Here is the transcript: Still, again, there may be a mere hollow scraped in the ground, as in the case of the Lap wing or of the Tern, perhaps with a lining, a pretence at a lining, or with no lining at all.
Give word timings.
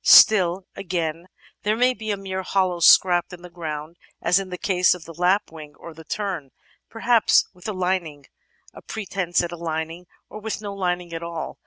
Still, 0.03 0.65
again, 0.75 1.27
there 1.61 1.75
may 1.77 1.93
be 1.93 2.09
a 2.09 2.17
mere 2.17 2.41
hollow 2.41 2.79
scraped 2.79 3.33
in 3.33 3.43
the 3.43 3.51
ground, 3.51 3.97
as 4.19 4.39
in 4.39 4.49
the 4.49 4.57
case 4.57 4.95
of 4.95 5.05
the 5.05 5.13
Lap 5.13 5.51
wing 5.51 5.75
or 5.75 5.91
of 5.91 5.95
the 5.95 6.03
Tern, 6.03 6.49
perhaps 6.89 7.47
with 7.53 7.67
a 7.67 7.73
lining, 7.73 8.25
a 8.73 8.81
pretence 8.81 9.43
at 9.43 9.51
a 9.51 9.57
lining, 9.57 10.07
or 10.27 10.39
with 10.39 10.59
no 10.59 10.73
lining 10.73 11.13
at 11.13 11.21
all. 11.21 11.59